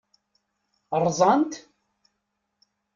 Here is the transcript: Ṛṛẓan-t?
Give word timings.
Ṛṛẓan-t? 1.03 1.51